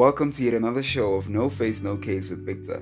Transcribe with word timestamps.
Welcome 0.00 0.32
to 0.32 0.44
yet 0.44 0.54
another 0.54 0.82
show 0.82 1.12
of 1.12 1.28
No 1.28 1.50
Face, 1.50 1.82
No 1.82 1.98
Case 1.98 2.30
with 2.30 2.46
Victor. 2.46 2.78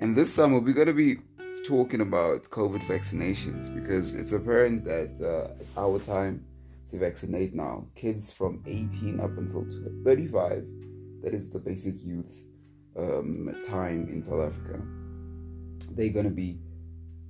And 0.00 0.16
this 0.16 0.32
summer, 0.32 0.58
we're 0.58 0.72
going 0.72 0.86
to 0.86 0.94
be 0.94 1.18
talking 1.66 2.00
about 2.00 2.44
COVID 2.44 2.80
vaccinations 2.86 3.68
because 3.74 4.14
it's 4.14 4.32
apparent 4.32 4.86
that 4.86 5.20
uh, 5.20 5.52
it's 5.60 5.76
our 5.76 5.98
time 5.98 6.46
to 6.88 6.96
vaccinate 6.96 7.52
now. 7.52 7.88
Kids 7.94 8.32
from 8.32 8.62
18 8.66 9.20
up 9.20 9.36
until 9.36 9.66
35, 10.02 10.64
that 11.22 11.34
is 11.34 11.50
the 11.50 11.58
basic 11.58 12.02
youth 12.02 12.34
um, 12.96 13.54
time 13.62 14.08
in 14.10 14.22
South 14.22 14.40
Africa, 14.40 14.80
they're 15.90 16.08
going 16.08 16.24
to 16.24 16.30
be 16.30 16.58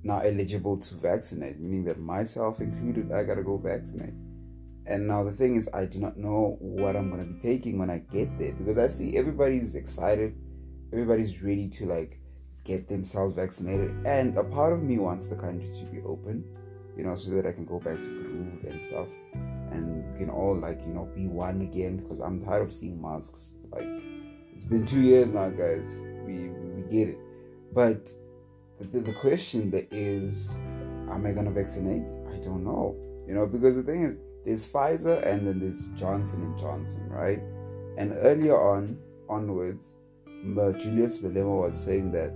now 0.03 0.19
eligible 0.19 0.77
to 0.77 0.95
vaccinate, 0.95 1.59
meaning 1.59 1.83
that 1.83 1.99
myself 1.99 2.61
included, 2.61 3.11
I 3.11 3.25
got 3.25 3.35
to 3.35 3.43
go 3.43 3.57
vaccinate. 3.57 4.13
And 4.85 5.07
now 5.07 5.23
the 5.23 5.31
thing 5.31 5.55
is, 5.55 5.69
I 5.73 5.85
do 5.85 5.99
not 5.99 6.17
know 6.17 6.57
what 6.59 6.95
I'm 6.95 7.09
gonna 7.09 7.25
be 7.25 7.37
taking 7.37 7.77
when 7.77 7.89
I 7.89 7.99
get 7.99 8.37
there 8.39 8.53
because 8.53 8.77
I 8.77 8.87
see 8.87 9.15
everybody's 9.17 9.75
excited, 9.75 10.35
everybody's 10.91 11.41
ready 11.41 11.69
to 11.69 11.85
like 11.85 12.19
get 12.63 12.87
themselves 12.87 13.33
vaccinated, 13.33 13.91
and 14.05 14.37
a 14.37 14.43
part 14.43 14.73
of 14.73 14.81
me 14.81 14.97
wants 14.97 15.27
the 15.27 15.35
country 15.35 15.71
to 15.79 15.85
be 15.85 16.01
open, 16.01 16.43
you 16.97 17.03
know, 17.03 17.15
so 17.15 17.31
that 17.31 17.45
I 17.45 17.51
can 17.51 17.65
go 17.65 17.79
back 17.79 18.01
to 18.01 18.07
groove 18.07 18.63
and 18.63 18.81
stuff, 18.81 19.07
and 19.71 20.11
we 20.13 20.19
can 20.19 20.29
all 20.29 20.57
like 20.57 20.81
you 20.81 20.93
know 20.93 21.09
be 21.15 21.27
one 21.27 21.61
again 21.61 21.97
because 21.97 22.19
I'm 22.19 22.41
tired 22.41 22.63
of 22.63 22.73
seeing 22.73 22.99
masks. 22.99 23.53
Like 23.71 23.87
it's 24.53 24.65
been 24.65 24.85
two 24.85 25.01
years 25.01 25.31
now, 25.31 25.49
guys. 25.49 25.99
We 26.25 26.49
we 26.49 26.81
get 26.89 27.09
it, 27.09 27.19
but 27.71 28.11
the, 28.79 28.99
the 28.99 29.13
question 29.13 29.69
that 29.71 29.93
is, 29.93 30.55
am 31.11 31.25
I 31.25 31.33
gonna 31.33 31.51
vaccinate? 31.51 32.09
I 32.33 32.37
don't 32.37 32.63
know, 32.63 32.95
you 33.27 33.35
know, 33.35 33.45
because 33.45 33.75
the 33.75 33.83
thing 33.83 34.03
is 34.03 34.17
there's 34.45 34.69
Pfizer 34.69 35.25
and 35.25 35.47
then 35.47 35.59
there's 35.59 35.87
Johnson 35.89 36.41
and 36.41 36.57
Johnson, 36.57 37.07
right? 37.09 37.41
And 37.97 38.13
earlier 38.17 38.59
on, 38.59 38.97
onwards, 39.29 39.97
Julius 40.43 41.19
Malema 41.19 41.61
was 41.61 41.79
saying 41.79 42.11
that 42.11 42.31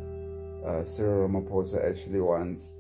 uh, 0.65 0.83
Cyril 0.83 1.27
Ramaphosa 1.27 1.87
actually 1.89 2.21
wants 2.21 2.73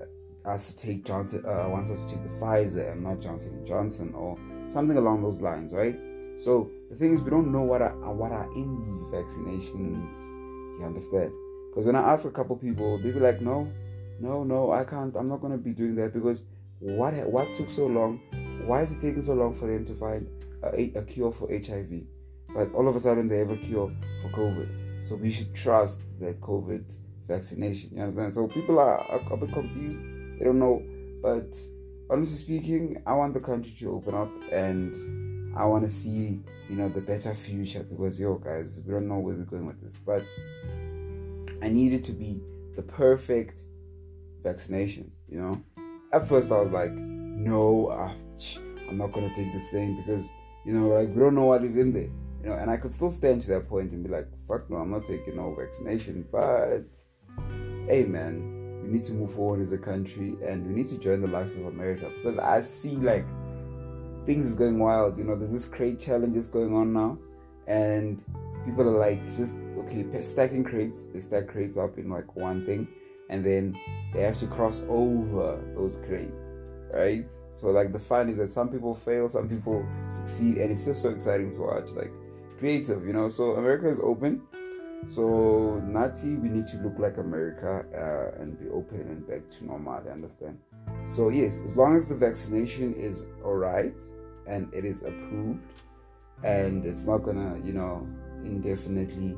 uh, 0.00 0.48
us 0.48 0.72
to 0.72 0.76
take 0.76 1.04
Johnson, 1.04 1.44
uh, 1.46 1.68
wants 1.68 1.90
us 1.90 2.04
to 2.04 2.14
take 2.14 2.24
the 2.24 2.30
Pfizer 2.30 2.92
and 2.92 3.02
not 3.02 3.20
Johnson 3.20 3.54
and 3.54 3.66
Johnson 3.66 4.12
or 4.14 4.38
something 4.66 4.96
along 4.96 5.22
those 5.22 5.40
lines, 5.40 5.72
right? 5.72 5.98
So 6.36 6.70
the 6.90 6.96
thing 6.96 7.14
is, 7.14 7.22
we 7.22 7.30
don't 7.30 7.52
know 7.52 7.62
what 7.62 7.82
are 7.82 7.94
what 8.12 8.32
are 8.32 8.50
in 8.56 8.82
these 8.84 9.04
vaccinations. 9.12 10.16
You 10.78 10.86
understand? 10.86 11.32
Because 11.70 11.86
when 11.86 11.96
I 11.96 12.12
ask 12.12 12.24
a 12.24 12.30
couple 12.30 12.56
people, 12.56 12.98
they 12.98 13.12
be 13.12 13.20
like, 13.20 13.40
"No, 13.40 13.68
no, 14.20 14.42
no, 14.42 14.72
I 14.72 14.84
can't. 14.84 15.14
I'm 15.16 15.28
not 15.28 15.40
gonna 15.40 15.58
be 15.58 15.72
doing 15.72 15.94
that 15.96 16.12
because 16.12 16.44
what 16.80 17.14
what 17.30 17.54
took 17.54 17.70
so 17.70 17.86
long? 17.86 18.20
Why 18.66 18.82
is 18.82 18.92
it 18.92 19.00
taking 19.00 19.22
so 19.22 19.34
long 19.34 19.54
for 19.54 19.66
them 19.66 19.84
to 19.84 19.94
find 19.94 20.26
a, 20.62 20.90
a 20.94 21.02
cure 21.02 21.32
for 21.32 21.48
HIV? 21.48 22.02
But 22.54 22.72
all 22.72 22.88
of 22.88 22.96
a 22.96 23.00
sudden 23.00 23.28
they 23.28 23.38
have 23.38 23.50
a 23.50 23.56
cure 23.56 23.92
for 24.22 24.28
COVID. 24.30 25.02
So 25.02 25.16
we 25.16 25.30
should 25.30 25.54
trust 25.54 26.18
that 26.20 26.40
COVID 26.40 26.90
vaccination. 27.26 27.90
You 27.94 28.02
understand? 28.02 28.34
So 28.34 28.46
people 28.48 28.78
are 28.78 29.04
a, 29.10 29.34
a 29.34 29.36
bit 29.36 29.52
confused. 29.52 30.02
They 30.38 30.44
don't 30.46 30.58
know. 30.58 30.82
But 31.22 31.54
honestly 32.08 32.36
speaking, 32.36 33.02
I 33.06 33.12
want 33.14 33.34
the 33.34 33.40
country 33.40 33.72
to 33.80 33.92
open 33.92 34.14
up 34.14 34.30
and 34.50 35.56
I 35.56 35.66
want 35.66 35.84
to 35.84 35.88
see, 35.90 36.40
you 36.68 36.76
know, 36.76 36.88
the 36.88 37.00
better 37.00 37.34
future 37.34 37.82
because 37.82 38.18
yo 38.18 38.36
guys, 38.36 38.80
we 38.84 38.92
don't 38.92 39.08
know 39.08 39.18
where 39.18 39.34
we're 39.34 39.44
going 39.44 39.66
with 39.66 39.82
this. 39.82 39.98
But 39.98 40.22
I 41.62 41.68
need 41.68 41.92
it 41.92 42.04
to 42.04 42.12
be 42.12 42.40
the 42.76 42.82
perfect 42.82 43.64
vaccination, 44.42 45.10
you 45.28 45.38
know. 45.38 45.62
At 46.12 46.28
first 46.28 46.50
I 46.50 46.60
was 46.60 46.70
like, 46.70 46.92
no, 47.34 47.88
uh, 47.88 48.12
I'm 48.88 48.98
not 48.98 49.12
gonna 49.12 49.34
take 49.34 49.52
this 49.52 49.68
thing 49.70 49.96
because 49.96 50.30
you 50.64 50.72
know, 50.72 50.88
like 50.88 51.08
we 51.08 51.20
don't 51.20 51.34
know 51.34 51.46
what 51.46 51.62
is 51.62 51.76
in 51.76 51.92
there. 51.92 52.10
You 52.42 52.50
know, 52.50 52.56
and 52.56 52.70
I 52.70 52.76
could 52.76 52.92
still 52.92 53.10
stand 53.10 53.42
to 53.42 53.48
that 53.50 53.68
point 53.68 53.92
and 53.92 54.04
be 54.04 54.10
like, 54.10 54.26
fuck 54.46 54.68
no, 54.70 54.76
I'm 54.76 54.90
not 54.90 55.04
taking 55.04 55.36
no 55.36 55.54
vaccination. 55.54 56.26
But 56.30 56.84
hey 57.86 58.04
man, 58.04 58.82
we 58.82 58.90
need 58.90 59.04
to 59.04 59.12
move 59.12 59.32
forward 59.32 59.60
as 59.60 59.72
a 59.72 59.78
country 59.78 60.36
and 60.46 60.66
we 60.66 60.74
need 60.74 60.86
to 60.88 60.98
join 60.98 61.22
the 61.22 61.28
likes 61.28 61.56
of 61.56 61.66
America 61.66 62.10
because 62.16 62.38
I 62.38 62.60
see 62.60 62.96
like 62.96 63.26
things 64.26 64.46
is 64.46 64.54
going 64.54 64.78
wild. 64.78 65.18
You 65.18 65.24
know, 65.24 65.36
there's 65.36 65.52
this 65.52 65.66
crate 65.66 65.98
challenges 66.00 66.48
going 66.48 66.74
on 66.74 66.92
now, 66.92 67.18
and 67.66 68.22
people 68.64 68.88
are 68.88 68.98
like 68.98 69.24
just 69.36 69.54
okay 69.76 70.22
stacking 70.22 70.64
crates. 70.64 71.02
They 71.12 71.20
stack 71.20 71.48
crates 71.48 71.76
up 71.76 71.98
in 71.98 72.10
like 72.10 72.36
one 72.36 72.64
thing, 72.64 72.88
and 73.30 73.44
then 73.44 73.78
they 74.12 74.22
have 74.22 74.38
to 74.38 74.46
cross 74.46 74.84
over 74.88 75.60
those 75.74 75.98
crates 75.98 76.43
right? 76.94 77.26
So 77.52 77.68
like 77.68 77.92
the 77.92 77.98
fun 77.98 78.28
is 78.28 78.38
that 78.38 78.52
some 78.52 78.68
people 78.68 78.94
fail, 78.94 79.28
some 79.28 79.48
people 79.48 79.86
succeed, 80.06 80.58
and 80.58 80.70
it's 80.70 80.84
just 80.84 81.02
so 81.02 81.10
exciting 81.10 81.50
to 81.52 81.62
watch. 81.62 81.90
Like 81.90 82.12
creative, 82.58 83.06
you 83.06 83.12
know. 83.12 83.28
So 83.28 83.56
America 83.56 83.88
is 83.88 84.00
open. 84.00 84.42
So 85.06 85.82
Nati, 85.84 86.36
we 86.36 86.48
need 86.48 86.66
to 86.66 86.78
look 86.78 86.98
like 86.98 87.18
America 87.18 87.84
uh, 87.94 88.40
and 88.40 88.58
be 88.58 88.68
open 88.68 89.00
and 89.00 89.26
back 89.26 89.50
to 89.50 89.66
normal. 89.66 90.02
I 90.06 90.10
understand. 90.10 90.58
So 91.06 91.28
yes, 91.28 91.62
as 91.62 91.76
long 91.76 91.96
as 91.96 92.06
the 92.06 92.14
vaccination 92.14 92.94
is 92.94 93.26
alright 93.42 93.94
and 94.46 94.72
it 94.72 94.84
is 94.84 95.02
approved, 95.02 95.62
and 96.42 96.84
it's 96.84 97.04
not 97.04 97.18
gonna, 97.18 97.58
you 97.62 97.72
know, 97.72 98.06
indefinitely, 98.44 99.36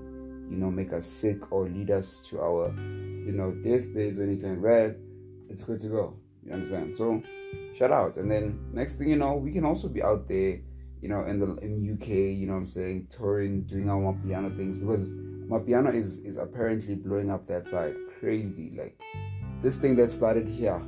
you 0.50 0.56
know, 0.56 0.70
make 0.70 0.92
us 0.92 1.06
sick 1.06 1.50
or 1.52 1.68
lead 1.68 1.90
us 1.90 2.20
to 2.30 2.40
our, 2.40 2.72
you 2.76 3.32
know, 3.32 3.52
deathbeds 3.52 4.20
or 4.20 4.24
anything 4.24 4.62
like 4.62 4.62
that, 4.62 4.96
it's 5.48 5.64
good 5.64 5.80
to 5.80 5.88
go. 5.88 6.16
You 6.44 6.52
understand? 6.52 6.96
So 6.96 7.22
shout 7.74 7.90
out. 7.90 8.16
And 8.16 8.30
then 8.30 8.58
next 8.72 8.96
thing 8.96 9.10
you 9.10 9.16
know, 9.16 9.34
we 9.34 9.52
can 9.52 9.64
also 9.64 9.88
be 9.88 10.02
out 10.02 10.28
there, 10.28 10.60
you 11.00 11.08
know, 11.08 11.24
in 11.24 11.40
the 11.40 11.56
in 11.56 11.92
UK, 11.94 12.08
you 12.08 12.46
know 12.46 12.54
what 12.54 12.60
I'm 12.60 12.66
saying, 12.66 13.08
touring, 13.10 13.62
doing 13.62 13.90
our 13.90 14.12
piano 14.24 14.50
things 14.50 14.78
because 14.78 15.12
Amapiano 15.12 15.94
is 15.94 16.18
is 16.18 16.36
apparently 16.38 16.94
blowing 16.94 17.30
up 17.30 17.46
that 17.46 17.70
side. 17.70 17.94
Crazy. 18.18 18.74
Like 18.76 19.00
this 19.62 19.76
thing 19.76 19.96
that 19.96 20.10
started 20.10 20.48
here 20.48 20.82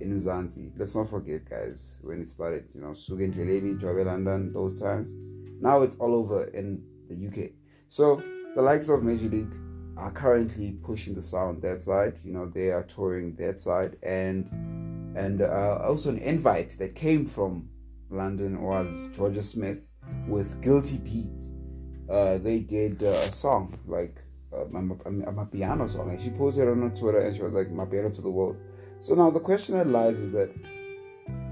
in 0.00 0.16
Mzansi. 0.16 0.72
Let's 0.76 0.94
not 0.94 1.10
forget 1.10 1.48
guys, 1.48 1.98
when 2.02 2.20
it 2.20 2.28
started, 2.28 2.68
you 2.74 2.80
know, 2.80 2.88
Sugen 2.88 3.34
Jeleni, 3.34 3.78
Jobe 3.78 4.04
London, 4.04 4.52
those 4.52 4.80
times. 4.80 5.08
Now 5.60 5.82
it's 5.82 5.96
all 5.96 6.14
over 6.14 6.44
in 6.44 6.82
the 7.08 7.26
UK. 7.26 7.50
So 7.88 8.22
the 8.54 8.62
likes 8.62 8.88
of 8.88 9.02
Major 9.02 9.28
League 9.28 9.54
are 9.96 10.10
currently 10.10 10.72
pushing 10.82 11.14
the 11.14 11.22
sound 11.22 11.62
that 11.62 11.82
side. 11.82 12.18
You 12.24 12.32
know, 12.32 12.46
they 12.46 12.70
are 12.70 12.82
touring 12.82 13.36
that 13.36 13.60
side 13.60 13.96
and 14.02 14.50
and 15.14 15.42
uh, 15.42 15.78
also 15.82 16.10
an 16.10 16.18
invite 16.18 16.76
that 16.78 16.94
came 16.94 17.24
from 17.24 17.68
London 18.10 18.62
was 18.62 19.08
Jorja 19.14 19.42
Smith 19.42 19.88
with 20.26 20.60
GuiltyBeatz. 20.60 21.52
Uh, 22.10 22.38
they 22.38 22.60
did 22.60 23.02
uh, 23.02 23.22
a 23.22 23.32
song 23.32 23.78
like 23.86 24.20
uh, 24.52 24.66
a 24.66 25.46
piano 25.46 25.86
song, 25.88 26.10
and 26.10 26.20
she 26.20 26.30
posted 26.30 26.68
it 26.68 26.70
on 26.70 26.82
her 26.82 26.90
Twitter, 26.90 27.20
and 27.20 27.34
she 27.34 27.42
was 27.42 27.54
like, 27.54 27.68
"Amapiano 27.68 28.12
to 28.14 28.20
the 28.20 28.30
world." 28.30 28.56
So 29.00 29.14
now 29.14 29.30
the 29.30 29.40
question 29.40 29.76
that 29.76 29.86
lies 29.86 30.20
is 30.20 30.30
that 30.32 30.50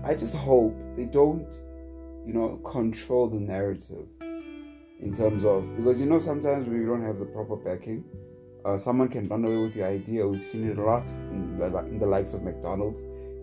I 0.04 0.14
just 0.14 0.34
hope 0.34 0.76
they 0.96 1.04
don't, 1.04 1.52
you 2.26 2.32
know, 2.32 2.56
control 2.70 3.28
the 3.28 3.40
narrative 3.40 4.06
in 5.00 5.12
terms 5.12 5.44
of 5.44 5.76
because 5.76 6.00
you 6.00 6.06
know 6.06 6.18
sometimes 6.18 6.66
when 6.66 6.80
you 6.80 6.86
don't 6.86 7.02
have 7.02 7.18
the 7.18 7.26
proper 7.26 7.56
backing. 7.56 8.04
Uh, 8.64 8.78
someone 8.78 9.08
can 9.08 9.26
run 9.26 9.44
away 9.44 9.56
with 9.56 9.74
your 9.74 9.88
idea. 9.88 10.24
We've 10.24 10.44
seen 10.44 10.70
it 10.70 10.78
a 10.78 10.84
lot 10.84 11.04
in, 11.08 11.60
in 11.90 11.98
the 11.98 12.06
likes 12.06 12.32
of 12.32 12.44
McDonald's 12.44 13.02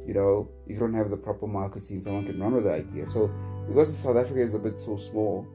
you 0.10 0.16
know, 0.16 0.50
if 0.66 0.74
you 0.74 0.80
don't 0.80 0.96
have 0.96 1.12
the 1.12 1.18
proper 1.18 1.46
marketing, 1.46 2.02
someone 2.02 2.26
can 2.26 2.40
run 2.40 2.56
with 2.56 2.64
the 2.64 2.72
idea. 2.72 3.06
So 3.06 3.32
because 3.68 3.96
South 3.96 4.18
Africa 4.18 4.42
is 4.42 4.56
a 4.56 4.60
bit 4.60 4.80
so 4.80 4.96
small 4.96 5.48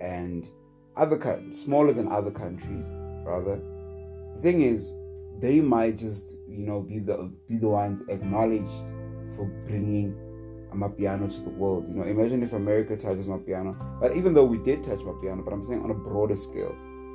and 0.00 0.48
other 0.96 1.18
smaller 1.50 1.92
than 1.92 2.08
other 2.08 2.30
countries, 2.30 2.86
rather, 3.26 3.60
the 4.34 4.40
thing 4.40 4.62
is 4.62 4.94
they 5.40 5.60
might 5.60 5.98
just 5.98 6.38
you 6.48 6.64
know 6.64 6.80
be 6.80 7.00
the 7.00 7.30
be 7.46 7.58
the 7.58 7.68
ones 7.68 8.02
acknowledged 8.08 8.80
for 9.36 9.44
bringing 9.66 10.14
Amapiano 10.72 11.30
to 11.30 11.40
the 11.42 11.50
world. 11.50 11.86
You 11.86 11.96
know, 11.96 12.04
imagine 12.04 12.42
if 12.42 12.54
America 12.54 12.96
touches 12.96 13.26
Amapiano. 13.26 13.76
But 14.00 14.16
even 14.16 14.32
though 14.32 14.46
we 14.46 14.56
did 14.56 14.82
touch 14.82 15.00
Amapiano, 15.00 15.44
but 15.44 15.52
I'm 15.52 15.62
saying 15.62 15.82
on 15.82 15.90
a 15.90 15.94
broader 15.94 16.36
scale, 16.36 16.74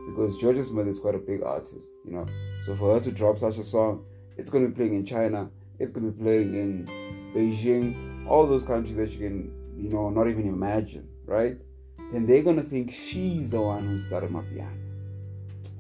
because 0.10 0.40
Jorja 0.40 0.64
Smith 0.64 0.88
is 0.88 1.00
quite 1.00 1.16
a 1.16 1.26
big 1.32 1.42
artist, 1.42 1.90
you 2.06 2.12
know. 2.12 2.28
So 2.62 2.76
for 2.76 2.94
her 2.94 3.00
to 3.00 3.12
drop 3.12 3.40
such 3.40 3.58
a 3.58 3.64
song, 3.64 4.06
it's 4.38 4.52
going 4.52 4.64
to 4.64 4.70
be 4.70 4.76
playing 4.76 4.94
in 4.94 5.06
China, 5.06 5.50
going 5.92 6.06
to 6.06 6.12
be 6.12 6.24
playing 6.24 6.54
in 6.54 7.32
Beijing, 7.36 8.28
all 8.28 8.46
those 8.46 8.64
countries 8.64 8.98
that 8.98 9.10
you 9.12 9.20
can, 9.20 9.52
you 9.78 9.90
know, 9.90 10.10
not 10.10 10.28
even 10.28 10.48
imagine, 10.48 11.08
right? 11.26 11.58
Then 12.12 12.26
they're 12.28 12.44
to 12.44 12.62
think 12.62 12.92
she's 12.92 13.50
the 13.50 13.62
one 13.62 13.88
who 13.88 13.98
started 13.98 14.32
Amapiano. 14.32 14.78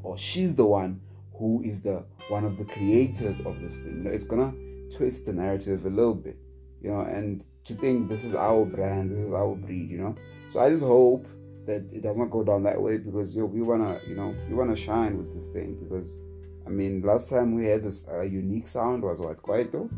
Or 0.01 0.17
she's 0.17 0.55
the 0.55 0.65
one 0.65 1.01
who 1.33 1.61
is 1.63 1.81
the 1.81 2.03
one 2.29 2.43
of 2.43 2.57
the 2.57 2.65
creators 2.65 3.39
of 3.41 3.61
this 3.61 3.77
thing. 3.77 3.97
You 3.97 4.03
know, 4.03 4.11
it's 4.11 4.25
to 4.25 4.53
twist 4.95 5.25
the 5.25 5.33
narrative 5.33 5.85
a 5.85 5.89
little 5.89 6.15
bit, 6.15 6.37
you 6.81 6.89
know, 6.89 7.01
and 7.01 7.45
to 7.65 7.73
think 7.73 8.09
this 8.09 8.23
is 8.23 8.35
our 8.35 8.65
brand, 8.65 9.11
this 9.11 9.19
is 9.19 9.31
our 9.31 9.55
breed, 9.55 9.89
you 9.89 9.97
know. 9.97 10.15
So 10.49 10.59
I 10.59 10.69
just 10.69 10.83
hope 10.83 11.27
that 11.65 11.91
it 11.91 12.01
does 12.01 12.17
not 12.17 12.29
go 12.29 12.43
down 12.43 12.63
that 12.63 12.81
way 12.81 12.97
because 12.97 13.35
yo, 13.35 13.45
we 13.45 13.61
wanna, 13.61 13.99
you 14.07 14.15
know, 14.15 14.35
we 14.47 14.55
wanna 14.55 14.75
shine 14.75 15.17
with 15.17 15.33
this 15.33 15.45
thing 15.47 15.75
because 15.75 16.17
I 16.65 16.69
mean, 16.69 17.01
last 17.01 17.29
time 17.29 17.55
we 17.55 17.65
had 17.65 17.83
this 17.83 18.07
uh, 18.07 18.21
unique 18.21 18.67
sound 18.67 19.03
was 19.03 19.19
what 19.19 19.41
Kwaito, 19.41 19.89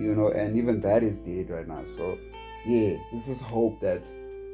you 0.00 0.14
know, 0.14 0.28
and 0.28 0.56
even 0.56 0.80
that 0.80 1.02
is 1.02 1.18
dead 1.18 1.50
right 1.50 1.66
now. 1.66 1.84
So, 1.84 2.18
yeah, 2.66 2.96
this 3.12 3.28
is 3.28 3.40
hope 3.40 3.80
that 3.80 4.02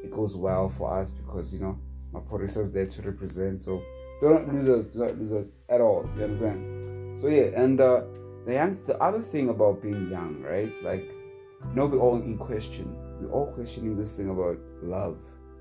it 0.03 0.11
goes 0.11 0.37
well 0.37 0.71
for 0.71 0.93
us 0.93 1.13
because 1.13 1.53
you 1.53 1.61
know 1.61 1.79
Maphorisa's 2.13 2.73
there 2.73 2.87
to 2.87 3.03
represent. 3.03 3.61
So 3.61 3.83
do 4.21 4.31
not 4.31 4.53
lose 4.53 4.69
us, 4.69 4.87
do 4.87 5.01
not 5.01 5.19
lose 5.19 5.33
us 5.33 5.51
at 5.69 5.81
all. 5.81 6.09
You 6.17 6.25
understand? 6.25 7.21
So 7.21 7.29
yeah, 7.29 7.51
and 7.55 7.81
uh, 7.81 8.03
the 8.47 8.55
young, 8.55 8.79
the 8.87 8.99
other 9.03 9.21
thing 9.21 9.49
about 9.49 9.83
being 9.83 10.11
young, 10.11 10.43
right? 10.43 10.73
Like, 10.83 11.05
you 11.05 11.75
know, 11.75 11.87
we're 11.87 11.99
all 11.99 12.17
in 12.17 12.39
question. 12.39 12.97
We're 13.21 13.33
all 13.33 13.53
questioning 13.53 13.97
this 13.97 14.13
thing 14.13 14.31
about 14.31 14.59
love, 14.83 15.19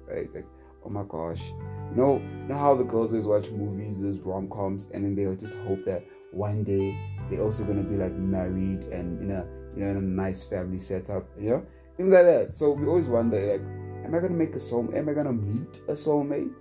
right? 0.07 0.33
Like, 0.33 0.45
oh 0.85 0.89
my 0.89 1.03
gosh, 1.07 1.43
you 1.89 1.95
know, 1.95 2.17
you 2.17 2.47
know 2.47 2.57
how 2.57 2.75
the 2.75 2.83
girls 2.83 3.11
always 3.11 3.25
watch 3.25 3.49
movies, 3.49 4.01
those 4.01 4.19
rom 4.19 4.49
coms, 4.49 4.89
and 4.93 5.03
then 5.03 5.15
they 5.15 5.35
just 5.35 5.55
hope 5.67 5.83
that 5.85 6.05
one 6.31 6.63
day 6.63 6.97
they're 7.29 7.41
also 7.41 7.63
gonna 7.63 7.83
be 7.83 7.95
like 7.95 8.13
married 8.13 8.83
and 8.85 9.21
in 9.21 9.31
a 9.31 9.45
you 9.75 9.83
know 9.83 9.91
in 9.91 9.97
a 9.97 10.01
nice 10.01 10.43
family 10.43 10.77
setup, 10.77 11.27
you 11.39 11.49
know, 11.49 11.65
things 11.97 12.13
like 12.13 12.25
that. 12.25 12.55
So 12.55 12.71
we 12.71 12.87
always 12.87 13.07
wonder 13.07 13.39
like, 13.39 13.61
am 14.05 14.13
I 14.13 14.19
gonna 14.19 14.35
make 14.35 14.55
a 14.55 14.59
soul? 14.59 14.89
Am 14.95 15.09
I 15.09 15.13
gonna 15.13 15.33
meet 15.33 15.81
a 15.87 15.93
soulmate? 15.93 16.53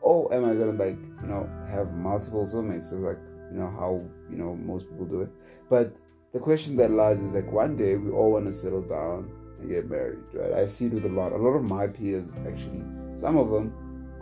Or 0.00 0.32
am 0.34 0.44
I 0.44 0.54
gonna 0.54 0.72
like 0.72 0.98
you 1.22 1.28
know 1.28 1.48
have 1.70 1.92
multiple 1.92 2.44
soulmates? 2.44 2.84
So 2.84 2.96
like 2.96 3.18
you 3.52 3.58
know 3.58 3.70
how 3.70 4.02
you 4.30 4.36
know 4.36 4.56
most 4.56 4.88
people 4.90 5.06
do 5.06 5.22
it. 5.22 5.30
But 5.70 5.96
the 6.32 6.40
question 6.40 6.76
that 6.76 6.90
lies 6.90 7.20
is 7.20 7.34
like 7.34 7.50
one 7.50 7.76
day 7.76 7.96
we 7.96 8.10
all 8.10 8.32
want 8.32 8.46
to 8.46 8.52
settle 8.52 8.82
down 8.82 9.30
and 9.60 9.70
get 9.70 9.88
married, 9.88 10.18
right? 10.34 10.52
I 10.52 10.66
see 10.66 10.86
it 10.86 10.92
with 10.92 11.06
a 11.06 11.08
lot. 11.08 11.32
A 11.32 11.36
lot 11.36 11.50
of 11.50 11.62
my 11.62 11.86
peers 11.86 12.32
actually, 12.46 12.84
some 13.14 13.36
of 13.36 13.50
them 13.50 13.72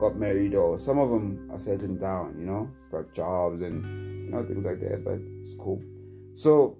got 0.02 0.16
married 0.16 0.54
or 0.56 0.78
some 0.78 0.98
of 0.98 1.10
them 1.10 1.48
are 1.52 1.58
settling 1.58 1.96
down, 1.96 2.34
you 2.36 2.44
know, 2.44 2.68
got 2.90 3.14
jobs 3.14 3.62
and 3.62 3.84
you 4.26 4.32
know 4.32 4.44
things 4.44 4.66
like 4.66 4.80
that. 4.80 5.04
But 5.04 5.20
it's 5.40 5.54
cool. 5.54 5.80
So 6.34 6.78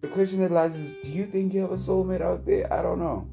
the 0.00 0.08
question 0.08 0.40
that 0.42 0.52
lies 0.52 0.76
is, 0.76 0.94
do 1.02 1.10
you 1.10 1.26
think 1.26 1.52
you 1.52 1.62
have 1.62 1.72
a 1.72 1.82
soulmate 1.88 2.20
out 2.20 2.46
there? 2.46 2.72
I 2.72 2.82
don't 2.82 3.00
know. 3.00 3.28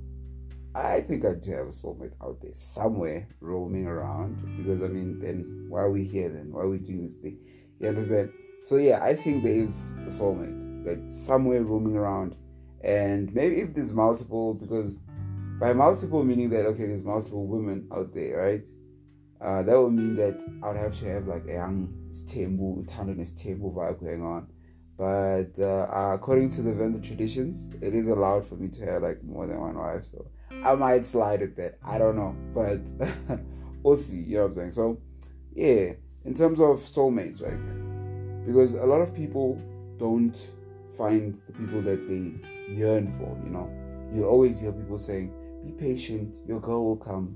I 0.76 1.02
think 1.02 1.24
I 1.24 1.36
do 1.36 1.52
have 1.52 1.68
a 1.68 1.78
soulmate 1.82 2.14
out 2.24 2.40
there 2.42 2.56
somewhere 2.56 3.28
roaming 3.40 3.86
around 3.86 4.58
because 4.58 4.82
I 4.82 4.88
mean, 4.88 5.20
then 5.20 5.68
why 5.70 5.82
are 5.82 5.92
we 5.92 6.04
here 6.04 6.30
then? 6.30 6.52
Why 6.52 6.62
are 6.62 6.70
we 6.70 6.80
doing 6.80 7.06
this 7.06 7.14
thing? 7.14 7.38
You 7.80 7.90
understand? 7.90 8.32
So 8.64 8.78
yeah, 8.78 9.04
I 9.04 9.16
think 9.16 9.44
there 9.44 9.54
is 9.54 9.92
a 10.08 10.10
soulmate 10.10 10.86
that 10.86 11.12
somewhere 11.12 11.62
roaming 11.62 11.96
around, 11.96 12.36
and 12.84 13.32
maybe 13.36 13.62
if 13.62 13.76
there's 13.76 13.94
multiple, 13.94 14.56
because 14.56 14.98
by 15.60 15.72
multiple 15.74 16.24
meaning 16.24 16.50
that 16.50 16.66
okay, 16.66 16.88
there's 16.88 17.06
multiple 17.06 17.46
women 17.46 17.88
out 17.94 18.14
there, 18.14 18.38
right? 18.38 18.64
Uh, 19.44 19.62
that 19.62 19.78
would 19.80 19.92
mean 19.92 20.16
that 20.16 20.42
I'd 20.64 20.78
have 20.78 20.98
to 21.00 21.06
have 21.06 21.28
like 21.28 21.46
a 21.48 21.54
young 21.54 21.94
Stembu, 22.12 22.88
tenderness 22.88 23.34
Stembu 23.34 23.74
vibe 23.74 24.00
going 24.00 24.24
on. 24.24 24.48
But 24.98 25.62
uh, 25.62 26.14
according 26.14 26.50
to 26.52 26.62
the 26.62 26.72
Venda 26.72 27.00
traditions, 27.06 27.70
it 27.82 27.94
is 27.94 28.08
allowed 28.08 28.46
for 28.46 28.56
me 28.56 28.70
to 28.70 28.86
have 28.86 29.02
like 29.02 29.22
more 29.24 29.46
than 29.46 29.60
one 29.60 29.78
wife. 29.78 30.06
So 30.06 30.28
I 30.64 30.76
might 30.76 31.06
slide 31.06 31.42
at 31.42 31.58
that. 31.58 31.78
I 31.84 31.98
don't 31.98 32.16
know, 32.16 32.36
but 32.54 33.40
we'll 33.84 33.98
see. 33.98 34.18
You 34.18 34.36
know 34.36 34.42
what 34.44 34.48
I'm 34.50 34.56
saying? 34.56 34.72
So 34.72 35.02
yeah, 35.54 35.94
in 36.24 36.34
terms 36.34 36.62
of 36.62 36.80
soulmates, 36.80 37.42
right? 37.42 38.46
Because 38.46 38.76
a 38.76 38.86
lot 38.86 39.02
of 39.02 39.14
people 39.14 39.62
don't 39.98 40.38
find 40.98 41.38
the 41.48 41.54
people 41.54 41.82
that 41.82 42.08
they 42.08 42.74
yearn 42.74 43.08
for. 43.18 43.38
You 43.44 43.50
know, 43.50 43.70
you 44.14 44.26
always 44.26 44.60
hear 44.62 44.72
people 44.72 44.98
saying, 44.98 45.34
"Be 45.66 45.72
patient, 45.72 46.40
your 46.48 46.62
girl 46.62 46.86
will 46.86 46.98
come," 46.98 47.36